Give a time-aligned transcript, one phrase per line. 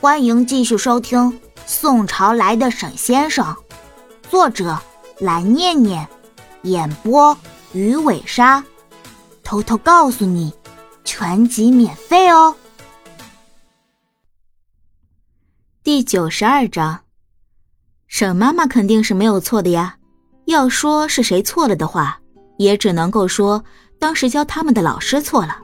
[0.00, 1.18] 欢迎继续收听
[1.66, 3.44] 《宋朝来的沈先生》，
[4.30, 4.78] 作者
[5.18, 6.06] 蓝念念，
[6.62, 7.36] 演播
[7.72, 8.64] 鱼尾鲨。
[9.42, 10.54] 偷偷告诉你，
[11.02, 12.54] 全集免费哦。
[15.82, 17.00] 第九十二章，
[18.06, 19.96] 沈妈妈肯定是没有错的呀。
[20.44, 22.20] 要说是谁错了的话，
[22.56, 23.64] 也只能够说
[23.98, 25.58] 当时教他们的老师错了。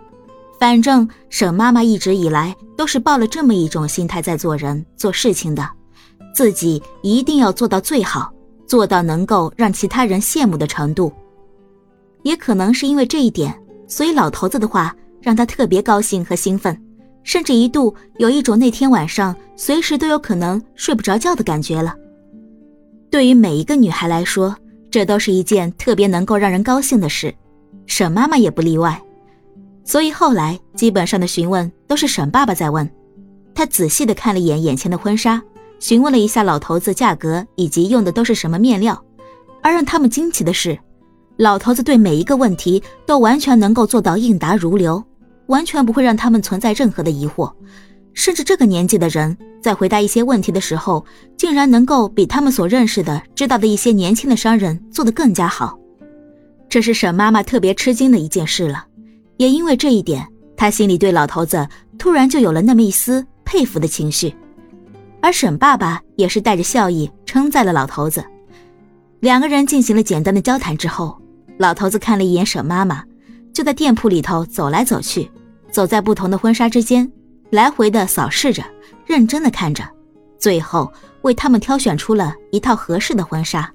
[0.64, 5.68] 反正沈妈妈一直以来都是抱了这么一种心态在做人做事情的，
[6.34, 8.32] 自己一定要做到最好，
[8.66, 11.12] 做到能够让其他人羡慕的程度。
[12.22, 13.54] 也可能是因为这一点，
[13.86, 16.74] 所以老头子的话让他特别高兴和兴奋，
[17.24, 21.94] 甚至一度有一种那天晚上随时都有可能睡不着觉的感觉了。
[23.10, 24.56] 对于每一个女孩来说，
[24.90, 27.34] 这都是一件特别能够让人高兴的事，
[27.84, 28.98] 沈妈妈也不例外。
[29.84, 32.88] 所以后来基本上的询问都是沈爸爸在问，
[33.54, 35.42] 他仔细的看了一眼眼前的婚纱，
[35.78, 39.00] 询问了一下老头子价格以及用的都是什么面料。
[39.62, 40.78] 而让他们惊奇的是，
[41.36, 45.02] 老头子对每一个问题都完全能够做到应答如流，
[45.46, 47.52] 完全不会让他们存在任何的疑惑。
[48.14, 51.04] 甚至这个年纪的人在回答一些问题的时候，
[51.36, 55.78] 竟然能够比他们所认识的、知道的一些年轻的商人做得更加好。
[56.68, 58.86] 这是沈妈妈特别吃惊的一件事了。
[59.36, 61.66] 也因为这一点，他心里对老头子
[61.98, 64.34] 突然就有了那么一丝佩服的情绪，
[65.20, 68.24] 而沈爸爸也是带着笑意称赞了老头子。
[69.20, 71.20] 两个人进行了简单的交谈之后，
[71.58, 73.02] 老头子看了一眼沈妈妈，
[73.52, 75.30] 就在店铺里头走来走去，
[75.70, 77.10] 走在不同的婚纱之间，
[77.50, 78.62] 来回的扫视着，
[79.06, 79.82] 认真的看着，
[80.38, 83.72] 最后为他们挑选出了一套合适的婚纱。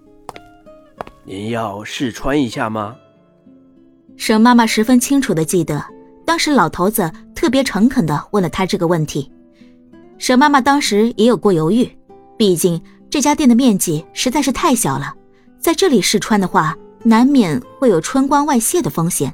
[1.24, 2.96] 您要试穿一下吗？
[4.20, 5.82] 沈妈妈十分清楚的记得，
[6.26, 9.32] 当时老头子特别诚恳的问了她这个问题。
[10.18, 11.90] 沈妈妈当时也有过犹豫，
[12.38, 15.16] 毕竟这家店的面积实在是太小了，
[15.58, 19.34] 在这里试穿的话，难免会有春光外泄的风险。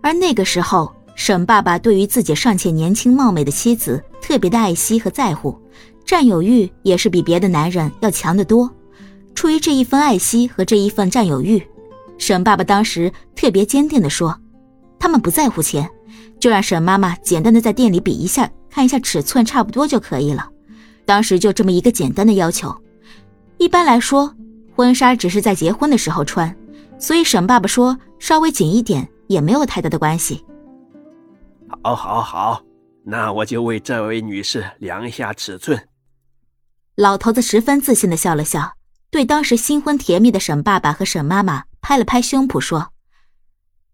[0.00, 5.60] 而那个时候，沈爸爸对于自己尚且年轻貌美的妻子特别的爱惜和在乎，
[6.04, 8.70] 占有欲也是比别的男人要强得多。
[9.34, 11.60] 出于这一份爱惜和这一份占有欲。
[12.18, 14.38] 沈爸爸当时特别坚定地说
[14.98, 15.88] ：“他们不在乎钱，
[16.38, 20.48] 就让沈妈妈简单的在店里比一下，看一下尺寸差不多就可以了。
[21.06, 22.76] 当时就这么一个简单的要求。
[23.56, 24.34] 一般来说，
[24.74, 26.54] 婚纱只是在结婚的时候穿，
[26.98, 30.44] 所以沈爸爸说稍微紧一点也没有太大的关系。”
[31.82, 32.62] 好，好，好，
[33.04, 35.88] 那我就为这位女士量一下尺寸。
[36.96, 38.72] 老头子十分自信的笑了笑，
[39.10, 41.62] 对当时新婚甜蜜的沈爸爸和沈妈妈。
[41.88, 42.92] 拍了拍胸脯说：“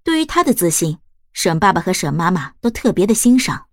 [0.02, 0.98] 对于他的自信，
[1.32, 3.66] 沈爸爸和沈妈妈都特别的欣赏。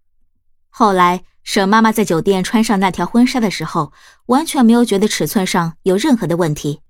[0.69, 3.91] 后来，沈妈妈在酒店穿上那条婚纱的时候，
[4.27, 6.81] 完全没有觉得尺寸上有任何的问题。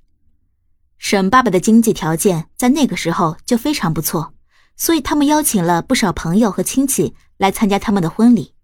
[0.97, 4.33] 沈爸爸的经济条件在那个时候就非常不错，
[4.75, 8.55] 所以他们邀请了不少朋友和亲戚来参加他们的婚礼。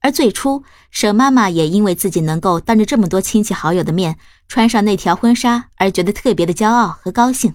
[0.00, 4.18] 而最初，沈妈妈也因为自己能够当着这么多亲戚好友的面
[4.48, 7.54] 穿上那条婚纱而觉得特别的骄傲和高兴。”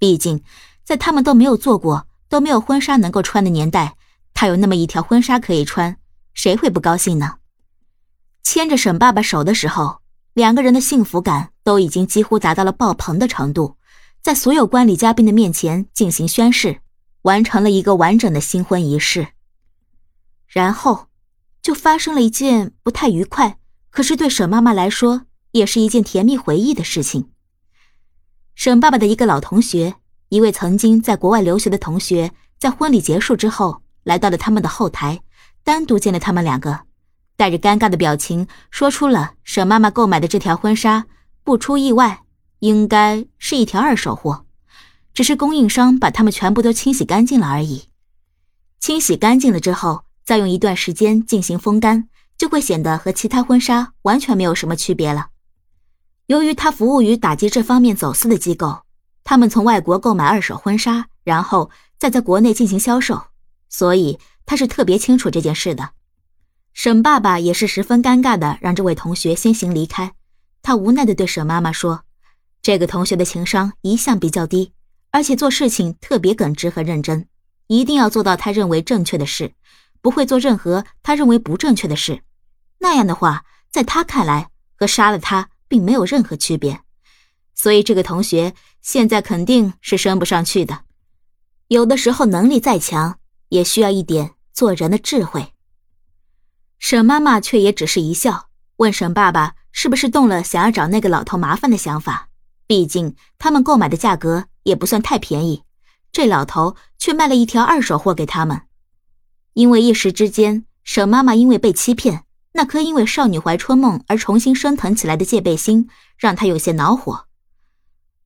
[0.00, 0.42] 毕竟，
[0.82, 3.96] 在他们都没有做过、都没有婚纱能够穿的年代，
[4.32, 5.98] 他有那么一条婚纱可以穿，
[6.32, 7.34] 谁会不高兴呢？
[8.42, 10.00] 牵着沈爸爸手的时候，
[10.32, 13.76] 两个人的幸福感都已经几乎达到了爆棚的程度，
[14.22, 16.80] 在所有观礼嘉宾的面前进行宣誓，
[17.22, 19.28] 完成了一个完整的新婚仪式。
[20.46, 21.08] 然后，
[21.60, 23.58] 就发生了一件不太愉快，
[23.90, 27.30] 可是对沈妈妈来说，也是一件甜蜜回忆的事情。
[28.60, 29.94] 沈爸爸的一个老同学，
[30.28, 35.22] 一位曾经在国外留学的同学，在婚礼结束之后，来到了他们的后台，
[35.64, 36.80] 单独见了他们两个，
[37.38, 41.06] 带着尴尬的表情，说出了沈妈妈购买的这条婚纱，
[41.42, 42.24] 不出意外，
[42.58, 44.44] 应该是一条二手货，
[45.14, 47.84] 只是供应商把它们全部都清洗干净了而已。
[48.78, 55.28] 清洗干净了之后，再用一段时间进行风干，就会显得和其他婚纱完全没有什么区别了。
[56.30, 58.82] 由于他服务于打击这方面走私的机构，
[59.24, 63.20] 他们从外国购买二手婚纱，然后再在国内进行销售，
[63.68, 64.16] 所以
[64.46, 65.90] 他是特别清楚这件事的。
[66.72, 70.12] 沈爸爸也是十分尴尬的，让这位同学先行离开。
[70.62, 72.04] 他无奈的对沈妈妈说
[72.62, 74.72] ：“这个同学的情商一向比较低，
[75.10, 77.26] 而且做事情特别耿直和认真，
[77.66, 79.52] 一定要做到他认为正确的事，
[80.00, 82.22] 不会做任何他认为不正确的事。
[82.78, 83.42] 那样的话，
[83.72, 86.80] 在他看来，和杀了他。”并没有任何区别，
[87.54, 90.80] 所以这个同学现在肯定是升不上去的。
[91.68, 93.20] 有的时候能力再强，
[93.50, 95.54] 也需要一点做人的智慧。
[96.80, 102.30] 沈妈妈却也只是一笑，问沈爸爸是不是动了想要找那个老头麻烦的想法。
[102.66, 105.62] 毕竟他们购买的价格也不算太便宜，
[106.10, 108.62] 这老头却卖了一条二手货给他们。
[109.52, 117.26] 因为一时之间，沈妈妈因为被欺骗，那颗因为少女怀春梦而重新升腾起来的戒备心，让他有些恼火。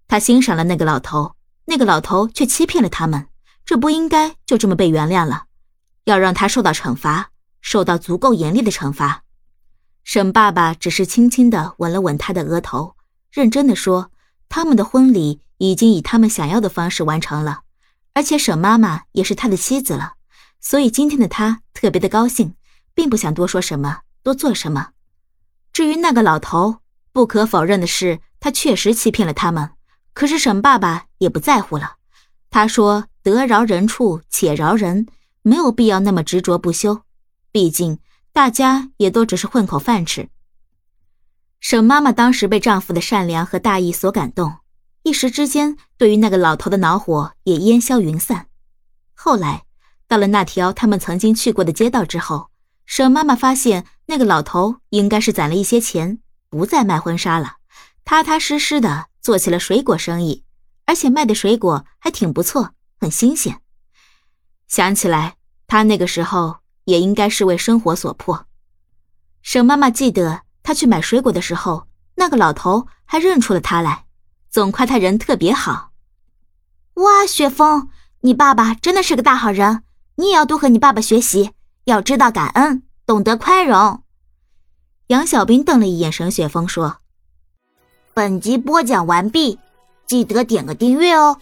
[0.09, 1.37] 他欣赏了那个老头，
[1.67, 3.29] 那个老头却欺骗了他们，
[3.65, 5.45] 这不应该就这么被原谅了，
[6.05, 7.31] 要让他受到惩罚，
[7.61, 9.23] 受到足够严厉的惩罚。
[10.05, 12.97] 沈爸爸只是轻轻的吻了吻他的额头，
[13.31, 14.11] 认真的说。
[14.51, 17.63] 他们的婚礼已经以他们想要的方式完成了，
[18.13, 20.13] 而且沈妈妈也是他的妻子了，
[20.61, 22.55] 所以今天的他特别的高兴，
[22.95, 24.89] 并不想多说什么，多做什么。
[25.73, 26.79] 至于那个老头，
[27.13, 29.71] 不可否认的是，他确实欺骗了他们，
[30.13, 31.97] 可是沈爸爸也不在乎了。
[32.51, 35.07] 他说：“得饶人处且饶人，
[35.43, 37.03] 没有必要那么执着不休，
[37.53, 37.99] 毕竟
[38.33, 40.29] 大家也都只是混口饭吃。”
[41.61, 44.59] 沈妈妈当时被丈夫的善良和大义所感动，
[45.03, 48.47] 一时之间对于那个老头的恼火也烟消云散。
[49.15, 49.65] 后来
[50.07, 52.51] 到了那条他们曾经去过的街道之后，
[52.87, 56.19] 沈妈妈发现那个老头应该是攒了一些钱，
[56.51, 57.57] 不再卖婚纱了，
[58.05, 60.45] 踏踏实实的做起了水果生意，
[60.87, 63.61] 而且卖的水果还挺不错，很新鲜。
[64.69, 65.37] 想起来，
[65.67, 68.47] 他那个时候也应该是为生活所迫。
[69.43, 70.43] 沈妈妈记得。
[70.67, 74.07] 他去买水果的时候，那个老头还认出了他来，
[74.49, 75.91] 总夸他人特别好。
[76.95, 77.91] 哇，雪峰，
[78.23, 79.83] 你爸爸真的是个大好人，
[80.15, 81.51] 你也要多和你爸爸学习，
[81.85, 84.03] 要知道感恩，懂得宽容。
[85.09, 86.99] 杨小兵瞪了一眼沈雪峰，说
[88.15, 89.59] ：“本集播讲完毕，
[90.07, 91.39] 记得点个订阅哦。”